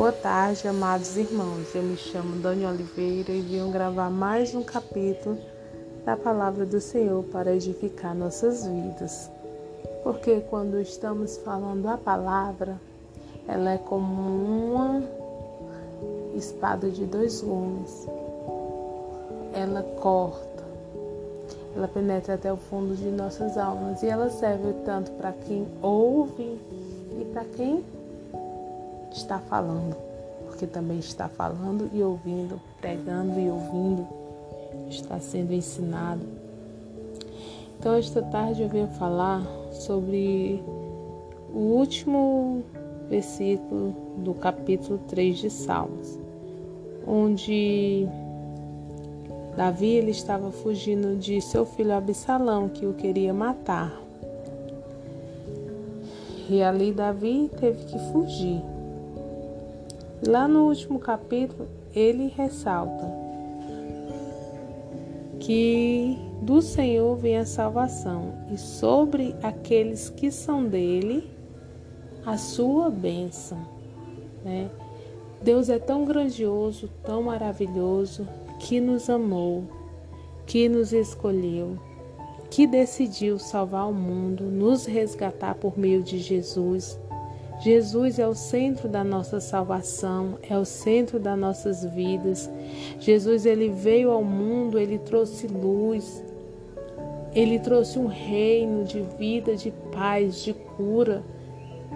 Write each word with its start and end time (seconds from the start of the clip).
Boa 0.00 0.12
tarde, 0.12 0.66
amados 0.66 1.18
irmãos. 1.18 1.74
Eu 1.74 1.82
me 1.82 1.94
chamo 1.94 2.40
Dani 2.40 2.64
Oliveira 2.64 3.32
e 3.32 3.42
venho 3.42 3.70
gravar 3.70 4.08
mais 4.08 4.54
um 4.54 4.62
capítulo 4.62 5.36
da 6.06 6.16
palavra 6.16 6.64
do 6.64 6.80
Senhor 6.80 7.22
para 7.24 7.54
edificar 7.54 8.14
nossas 8.14 8.66
vidas. 8.66 9.30
Porque 10.02 10.40
quando 10.48 10.80
estamos 10.80 11.36
falando 11.36 11.86
a 11.86 11.98
palavra, 11.98 12.80
ela 13.46 13.72
é 13.72 13.76
como 13.76 14.72
uma 14.72 15.02
espada 16.34 16.88
de 16.88 17.04
dois 17.04 17.42
gumes. 17.42 18.08
Ela 19.52 19.82
corta, 19.82 20.64
ela 21.76 21.88
penetra 21.88 22.36
até 22.36 22.50
o 22.50 22.56
fundo 22.56 22.96
de 22.96 23.10
nossas 23.10 23.58
almas 23.58 24.02
e 24.02 24.06
ela 24.06 24.30
serve 24.30 24.72
tanto 24.82 25.10
para 25.10 25.32
quem 25.46 25.68
ouve 25.82 26.58
e 27.20 27.28
para 27.34 27.44
quem 27.44 27.84
está 29.12 29.38
falando, 29.38 29.96
porque 30.46 30.66
também 30.66 30.98
está 30.98 31.28
falando 31.28 31.90
e 31.92 32.02
ouvindo, 32.02 32.60
pregando 32.80 33.38
e 33.38 33.50
ouvindo, 33.50 34.06
está 34.88 35.18
sendo 35.18 35.52
ensinado. 35.52 36.22
Então, 37.78 37.94
esta 37.94 38.20
tarde 38.22 38.62
eu 38.62 38.68
venho 38.68 38.88
falar 38.88 39.42
sobre 39.72 40.62
o 41.52 41.58
último 41.58 42.62
versículo 43.08 43.94
do 44.18 44.34
capítulo 44.34 44.98
3 45.08 45.38
de 45.38 45.50
Salmos, 45.50 46.18
onde 47.06 48.06
Davi 49.56 49.96
ele 49.96 50.10
estava 50.10 50.52
fugindo 50.52 51.16
de 51.16 51.40
seu 51.40 51.64
filho 51.64 51.92
Absalão, 51.92 52.68
que 52.68 52.86
o 52.86 52.92
queria 52.92 53.34
matar. 53.34 53.92
E 56.48 56.62
ali 56.62 56.92
Davi 56.92 57.50
teve 57.60 57.84
que 57.84 57.98
fugir. 58.12 58.62
Lá 60.26 60.46
no 60.46 60.66
último 60.66 60.98
capítulo, 60.98 61.66
ele 61.94 62.32
ressalta 62.36 63.10
que 65.38 66.18
do 66.42 66.60
Senhor 66.60 67.16
vem 67.16 67.38
a 67.38 67.46
salvação 67.46 68.34
e 68.52 68.58
sobre 68.58 69.34
aqueles 69.42 70.10
que 70.10 70.30
são 70.30 70.66
dele 70.66 71.30
a 72.24 72.36
sua 72.36 72.90
bênção. 72.90 73.58
Né? 74.44 74.68
Deus 75.42 75.70
é 75.70 75.78
tão 75.78 76.04
grandioso, 76.04 76.90
tão 77.02 77.22
maravilhoso, 77.22 78.28
que 78.58 78.78
nos 78.78 79.08
amou, 79.08 79.64
que 80.46 80.68
nos 80.68 80.92
escolheu, 80.92 81.78
que 82.50 82.66
decidiu 82.66 83.38
salvar 83.38 83.88
o 83.88 83.94
mundo, 83.94 84.44
nos 84.44 84.84
resgatar 84.84 85.54
por 85.54 85.78
meio 85.78 86.02
de 86.02 86.18
Jesus 86.18 87.00
Jesus 87.60 88.18
é 88.18 88.26
o 88.26 88.34
centro 88.34 88.88
da 88.88 89.04
nossa 89.04 89.38
salvação, 89.38 90.38
é 90.48 90.56
o 90.56 90.64
centro 90.64 91.20
das 91.20 91.38
nossas 91.38 91.84
vidas. 91.84 92.50
Jesus 92.98 93.44
ele 93.44 93.68
veio 93.68 94.10
ao 94.10 94.24
mundo, 94.24 94.78
ele 94.78 94.98
trouxe 94.98 95.46
luz. 95.46 96.24
Ele 97.34 97.58
trouxe 97.58 97.98
um 97.98 98.06
reino 98.06 98.84
de 98.84 99.02
vida, 99.18 99.54
de 99.54 99.70
paz, 99.92 100.42
de 100.42 100.54
cura, 100.54 101.22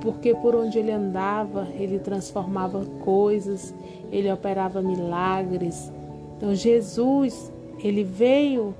porque 0.00 0.34
por 0.34 0.54
onde 0.54 0.80
ele 0.80 0.90
andava, 0.90 1.68
ele 1.78 2.00
transformava 2.00 2.84
coisas, 3.04 3.72
ele 4.10 4.30
operava 4.32 4.82
milagres. 4.82 5.92
Então 6.36 6.52
Jesus, 6.56 7.52
ele 7.78 8.02
veio 8.02 8.74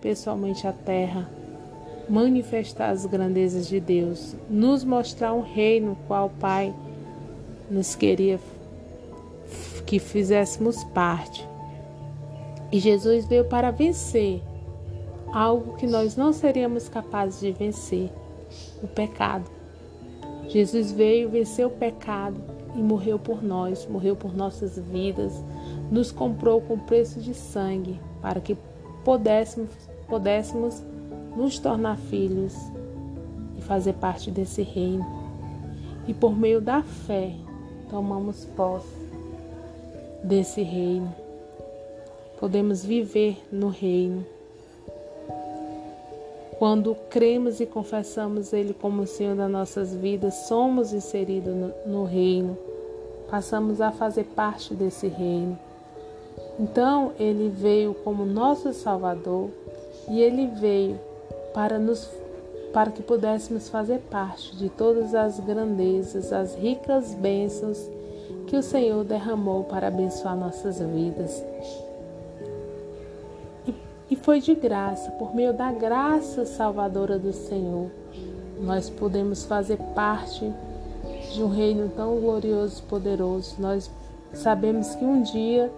pessoalmente 0.00 0.66
à 0.66 0.72
terra 0.72 1.28
manifestar 2.08 2.90
as 2.90 3.06
grandezas 3.06 3.68
de 3.68 3.80
Deus, 3.80 4.34
nos 4.48 4.84
mostrar 4.84 5.32
um 5.32 5.42
reino 5.42 5.96
qual 6.06 6.26
o 6.26 6.40
Pai 6.40 6.74
nos 7.70 7.94
queria 7.94 8.38
que 9.86 9.98
fizéssemos 9.98 10.82
parte. 10.84 11.46
E 12.70 12.78
Jesus 12.78 13.26
veio 13.26 13.44
para 13.44 13.70
vencer 13.70 14.42
algo 15.32 15.76
que 15.76 15.86
nós 15.86 16.16
não 16.16 16.32
seríamos 16.32 16.88
capazes 16.88 17.40
de 17.40 17.52
vencer: 17.52 18.10
o 18.82 18.88
pecado. 18.88 19.50
Jesus 20.48 20.92
veio 20.92 21.30
vencer 21.30 21.66
o 21.66 21.70
pecado 21.70 22.36
e 22.74 22.82
morreu 22.82 23.18
por 23.18 23.42
nós, 23.42 23.86
morreu 23.86 24.16
por 24.16 24.34
nossas 24.34 24.78
vidas, 24.78 25.32
nos 25.90 26.10
comprou 26.10 26.60
com 26.60 26.78
preço 26.78 27.20
de 27.20 27.34
sangue 27.34 28.00
para 28.20 28.40
que 28.40 28.56
pudéssemos, 29.04 29.70
pudéssemos 30.08 30.82
nos 31.36 31.58
tornar 31.58 31.96
filhos 31.96 32.54
e 33.56 33.62
fazer 33.62 33.94
parte 33.94 34.30
desse 34.30 34.62
reino. 34.62 35.06
E 36.06 36.12
por 36.12 36.36
meio 36.36 36.60
da 36.60 36.82
fé, 36.82 37.32
tomamos 37.88 38.44
posse 38.56 39.02
desse 40.24 40.62
reino. 40.62 41.14
Podemos 42.38 42.84
viver 42.84 43.38
no 43.52 43.68
reino. 43.68 44.24
Quando 46.58 46.94
cremos 47.10 47.60
e 47.60 47.66
confessamos 47.66 48.52
Ele 48.52 48.72
como 48.72 49.02
o 49.02 49.06
Senhor 49.06 49.34
das 49.34 49.50
nossas 49.50 49.94
vidas, 49.94 50.34
somos 50.46 50.92
inseridos 50.92 51.54
no, 51.54 51.72
no 51.86 52.04
reino, 52.04 52.56
passamos 53.28 53.80
a 53.80 53.90
fazer 53.90 54.24
parte 54.24 54.74
desse 54.74 55.08
reino. 55.08 55.58
Então, 56.58 57.12
Ele 57.18 57.48
veio 57.48 57.94
como 57.94 58.24
nosso 58.24 58.72
Salvador 58.72 59.50
e 60.08 60.20
Ele 60.20 60.46
veio 60.46 60.98
para 61.54 61.78
nos 61.78 62.08
para 62.72 62.90
que 62.90 63.02
pudéssemos 63.02 63.68
fazer 63.68 63.98
parte 64.10 64.56
de 64.56 64.70
todas 64.70 65.14
as 65.14 65.38
grandezas, 65.38 66.32
as 66.32 66.54
ricas 66.54 67.14
bênçãos 67.14 67.78
que 68.46 68.56
o 68.56 68.62
Senhor 68.62 69.04
derramou 69.04 69.64
para 69.64 69.88
abençoar 69.88 70.34
nossas 70.34 70.80
vidas. 70.80 71.44
E, 73.66 73.74
e 74.10 74.16
foi 74.16 74.40
de 74.40 74.54
graça, 74.54 75.10
por 75.12 75.34
meio 75.34 75.52
da 75.52 75.70
graça 75.70 76.46
salvadora 76.46 77.18
do 77.18 77.32
Senhor, 77.32 77.90
nós 78.58 78.88
podemos 78.88 79.44
fazer 79.44 79.76
parte 79.94 80.50
de 81.32 81.42
um 81.42 81.48
reino 81.48 81.90
tão 81.94 82.20
glorioso 82.20 82.82
e 82.82 82.88
poderoso. 82.88 83.56
Nós 83.58 83.90
sabemos 84.32 84.94
que 84.94 85.04
um 85.04 85.22
dia 85.22 85.70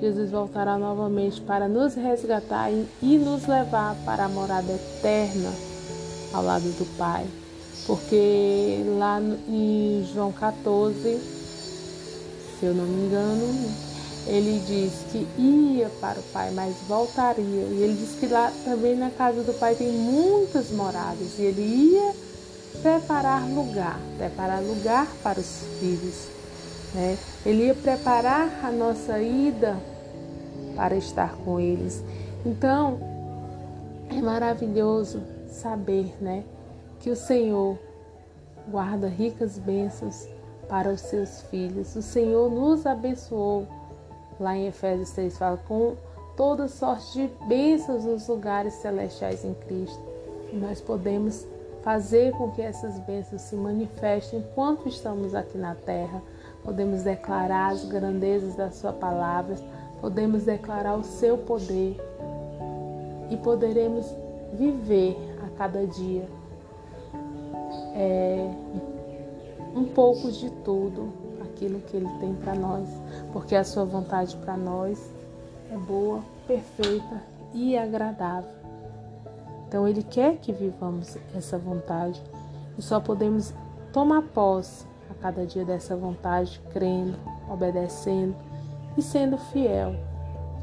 Jesus 0.00 0.30
voltará 0.30 0.78
novamente 0.78 1.40
para 1.40 1.68
nos 1.68 1.94
resgatar 1.94 2.70
e 2.70 3.16
nos 3.16 3.46
levar 3.46 3.96
para 4.04 4.24
a 4.24 4.28
morada 4.28 4.72
eterna 4.72 5.52
ao 6.32 6.44
lado 6.44 6.64
do 6.78 6.96
Pai. 6.96 7.26
Porque 7.86 8.84
lá 8.98 9.20
em 9.48 10.06
João 10.12 10.30
14, 10.30 11.02
se 12.58 12.66
eu 12.66 12.74
não 12.74 12.84
me 12.84 13.06
engano, 13.06 13.46
ele 14.26 14.62
diz 14.66 14.92
que 15.10 15.26
ia 15.40 15.88
para 16.00 16.20
o 16.20 16.22
Pai, 16.24 16.50
mas 16.52 16.76
voltaria. 16.86 17.44
E 17.44 17.82
ele 17.82 17.94
diz 17.94 18.18
que 18.20 18.26
lá 18.26 18.52
também 18.64 18.94
na 18.94 19.10
casa 19.10 19.42
do 19.42 19.58
Pai 19.58 19.74
tem 19.74 19.90
muitas 19.90 20.70
moradas. 20.70 21.38
E 21.38 21.42
ele 21.42 21.62
ia 21.62 22.14
preparar 22.82 23.48
lugar, 23.48 23.98
preparar 24.18 24.62
lugar 24.62 25.08
para 25.22 25.40
os 25.40 25.62
filhos. 25.80 26.37
Né? 26.94 27.18
Ele 27.44 27.66
ia 27.66 27.74
preparar 27.74 28.64
a 28.64 28.70
nossa 28.70 29.18
ida 29.20 29.76
para 30.74 30.96
estar 30.96 31.34
com 31.44 31.58
eles. 31.58 32.02
Então, 32.46 32.98
é 34.10 34.20
maravilhoso 34.20 35.22
saber, 35.48 36.14
né, 36.20 36.44
que 37.00 37.10
o 37.10 37.16
Senhor 37.16 37.78
guarda 38.68 39.08
ricas 39.08 39.58
bênçãos 39.58 40.28
para 40.68 40.90
os 40.90 41.00
seus 41.00 41.42
filhos. 41.42 41.96
O 41.96 42.02
Senhor 42.02 42.50
nos 42.50 42.86
abençoou. 42.86 43.66
Lá 44.38 44.56
em 44.56 44.68
Efésios 44.68 45.08
6 45.10 45.38
fala 45.38 45.56
com 45.56 45.96
toda 46.36 46.68
sorte 46.68 47.12
de 47.12 47.46
bênçãos 47.46 48.04
nos 48.04 48.28
lugares 48.28 48.74
celestiais 48.74 49.44
em 49.44 49.54
Cristo. 49.54 50.00
E 50.52 50.56
nós 50.56 50.80
podemos 50.80 51.46
fazer 51.82 52.32
com 52.32 52.50
que 52.52 52.62
essas 52.62 52.98
bênçãos 53.00 53.42
se 53.42 53.56
manifestem 53.56 54.40
enquanto 54.40 54.88
estamos 54.88 55.34
aqui 55.34 55.58
na 55.58 55.74
terra 55.74 56.22
podemos 56.68 57.02
declarar 57.02 57.72
as 57.72 57.82
grandezas 57.86 58.54
da 58.54 58.70
Sua 58.70 58.92
palavra, 58.92 59.56
podemos 60.02 60.44
declarar 60.44 60.96
o 60.96 61.02
Seu 61.02 61.38
poder 61.38 61.96
e 63.30 63.36
poderemos 63.38 64.04
viver 64.52 65.16
a 65.46 65.56
cada 65.56 65.86
dia 65.86 66.28
é, 67.94 68.50
um 69.74 69.84
pouco 69.86 70.30
de 70.30 70.50
tudo 70.62 71.10
aquilo 71.40 71.80
que 71.80 71.96
Ele 71.96 72.08
tem 72.20 72.34
para 72.34 72.54
nós, 72.54 72.86
porque 73.32 73.54
a 73.54 73.64
Sua 73.64 73.86
vontade 73.86 74.36
para 74.36 74.54
nós 74.54 75.10
é 75.72 75.76
boa, 75.78 76.20
perfeita 76.46 77.22
e 77.54 77.78
agradável. 77.78 78.50
Então 79.66 79.88
Ele 79.88 80.02
quer 80.02 80.36
que 80.36 80.52
vivamos 80.52 81.16
essa 81.34 81.56
vontade 81.56 82.22
e 82.76 82.82
só 82.82 83.00
podemos 83.00 83.54
tomar 83.90 84.20
posse 84.20 84.87
cada 85.20 85.44
dia 85.46 85.64
dessa 85.64 85.96
vontade, 85.96 86.60
crendo, 86.72 87.16
obedecendo 87.48 88.34
e 88.96 89.02
sendo 89.02 89.38
fiel 89.38 89.94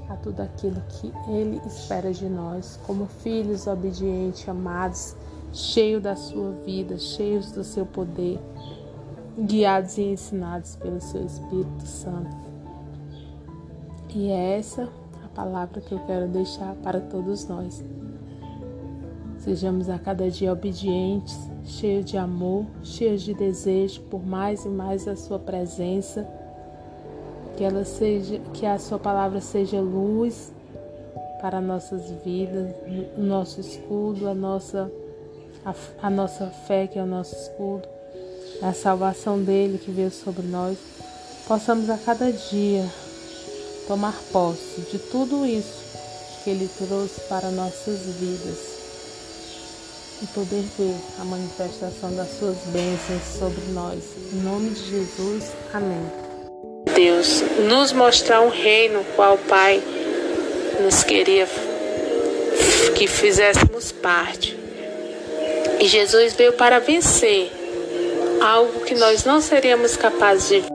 a 0.09 0.15
tudo 0.15 0.41
aquilo 0.41 0.81
que 0.89 1.11
Ele 1.27 1.61
espera 1.65 2.13
de 2.13 2.27
nós, 2.29 2.79
como 2.85 3.05
filhos 3.05 3.65
obedientes, 3.67 4.47
amados, 4.47 5.15
cheios 5.51 6.03
da 6.03 6.15
sua 6.15 6.51
vida, 6.65 6.97
cheios 6.97 7.51
do 7.51 7.63
seu 7.63 7.85
poder. 7.85 8.39
guiados 9.37 9.97
e 9.97 10.03
ensinados 10.03 10.77
pelo 10.77 11.01
seu 11.01 11.25
Espírito 11.25 11.85
Santo. 11.85 12.37
E 14.13 14.29
é 14.31 14.57
essa 14.57 14.87
a 15.23 15.27
palavra 15.35 15.81
que 15.81 15.93
eu 15.93 15.99
quero 16.05 16.27
deixar 16.29 16.73
para 16.75 17.01
todos 17.01 17.45
nós. 17.47 17.83
Sejamos 19.45 19.92
a 19.92 20.00
cada 20.00 20.27
dia 20.27 20.51
obedientes, 20.51 21.38
cheios 21.65 22.03
de 22.03 22.18
amor, 22.18 22.65
cheios 22.81 23.21
de 23.21 23.31
desejo 23.31 24.01
por 24.09 24.25
mais 24.25 24.65
e 24.65 24.69
mais 24.69 25.07
a 25.07 25.15
sua 25.15 25.38
presença. 25.38 26.27
Que 27.56 27.63
ela 27.63 27.86
seja, 27.86 28.39
que 28.56 28.65
a 28.65 28.80
sua 28.80 28.97
palavra 28.97 29.39
seja 29.39 29.80
luz 29.80 30.51
para 31.39 31.62
nossas 31.62 32.09
vidas, 32.25 32.74
o 33.15 33.21
nosso 33.21 33.62
escudo, 33.62 34.27
a 34.27 34.33
nossa 34.33 34.92
a, 35.63 35.75
a 36.01 36.09
nossa 36.09 36.48
fé 36.48 36.88
que 36.88 36.98
é 36.98 37.03
o 37.03 37.06
nosso 37.06 37.36
escudo, 37.36 37.88
a 38.63 38.74
salvação 38.74 39.39
dele 39.39 39.77
que 39.77 39.91
veio 39.91 40.09
sobre 40.09 40.48
nós. 40.48 40.75
Possamos 41.48 41.88
a 41.91 42.00
cada 42.00 42.31
dia 42.31 42.83
tomar 43.88 44.19
posse 44.31 44.81
de 44.91 44.98
tudo 44.98 45.45
isso 45.45 45.86
que 46.44 46.50
ele 46.50 46.68
trouxe 46.80 47.21
para 47.30 47.51
nossas 47.51 48.00
vidas 48.15 48.75
e 50.21 50.27
poder 50.27 50.63
ver 50.77 50.95
a 51.19 51.25
manifestação 51.25 52.15
das 52.15 52.29
suas 52.38 52.57
bênçãos 52.67 53.21
sobre 53.38 53.62
nós. 53.73 54.00
Em 54.33 54.38
nome 54.38 54.69
de 54.69 54.89
Jesus, 54.89 55.51
amém. 55.73 56.12
Deus, 56.94 57.44
nos 57.67 57.91
mostrar 57.91 58.41
um 58.41 58.50
reino 58.50 59.03
qual 59.15 59.35
o 59.35 59.38
Pai 59.38 59.83
nos 60.81 61.03
queria 61.03 61.47
que 62.95 63.07
fizéssemos 63.07 63.91
parte. 63.91 64.57
E 65.79 65.88
Jesus 65.88 66.33
veio 66.33 66.53
para 66.53 66.79
vencer 66.79 67.51
algo 68.41 68.81
que 68.81 68.95
nós 68.95 69.25
não 69.25 69.41
seríamos 69.41 69.97
capazes 69.97 70.47
de 70.47 70.75